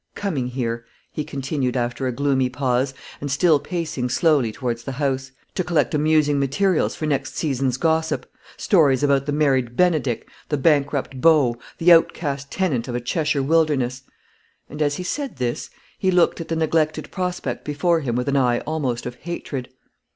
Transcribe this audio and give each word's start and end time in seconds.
Coming 0.15 0.47
here," 0.47 0.83
he 1.11 1.23
continued, 1.23 1.77
after 1.77 2.07
a 2.07 2.11
gloomy 2.11 2.49
pause, 2.49 2.95
and 3.21 3.29
still 3.29 3.59
pacing 3.59 4.09
slowly 4.09 4.51
towards 4.51 4.83
the 4.83 4.93
house, 4.93 5.31
"to 5.53 5.63
collect 5.63 5.93
amusing 5.93 6.39
materials 6.39 6.95
for 6.95 7.05
next 7.05 7.35
season's 7.37 7.77
gossip 7.77 8.25
stories 8.57 9.03
about 9.03 9.27
the 9.27 9.31
married 9.31 9.77
Benedick 9.77 10.27
the 10.49 10.57
bankrupt 10.57 11.21
beau 11.21 11.55
the 11.77 11.91
outcast 11.91 12.49
tenant 12.51 12.87
of 12.87 12.95
a 12.95 12.99
Cheshire 12.99 13.43
wilderness"; 13.43 14.01
and, 14.67 14.81
as 14.81 14.95
he 14.95 15.03
said 15.03 15.35
this, 15.37 15.69
he 15.99 16.09
looked 16.09 16.41
at 16.41 16.47
the 16.47 16.55
neglected 16.55 17.11
prospect 17.11 17.63
before 17.63 17.99
him 17.99 18.15
with 18.15 18.27
an 18.27 18.37
eye 18.37 18.57
almost 18.61 19.05
of 19.05 19.13
hatred. 19.17 19.69